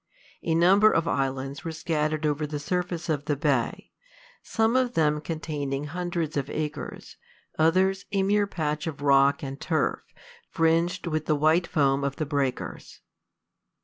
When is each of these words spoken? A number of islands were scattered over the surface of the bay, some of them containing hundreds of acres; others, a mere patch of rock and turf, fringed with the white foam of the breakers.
A 0.41 0.55
number 0.55 0.91
of 0.91 1.07
islands 1.07 1.63
were 1.63 1.71
scattered 1.71 2.25
over 2.25 2.47
the 2.47 2.57
surface 2.57 3.07
of 3.07 3.25
the 3.25 3.35
bay, 3.35 3.91
some 4.41 4.75
of 4.75 4.95
them 4.95 5.21
containing 5.21 5.83
hundreds 5.83 6.35
of 6.35 6.49
acres; 6.49 7.17
others, 7.59 8.05
a 8.11 8.23
mere 8.23 8.47
patch 8.47 8.87
of 8.87 9.03
rock 9.03 9.43
and 9.43 9.61
turf, 9.61 10.01
fringed 10.49 11.05
with 11.05 11.27
the 11.27 11.35
white 11.35 11.67
foam 11.67 12.03
of 12.03 12.15
the 12.15 12.25
breakers. 12.25 13.01